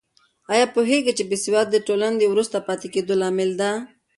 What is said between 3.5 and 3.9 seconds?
ده؟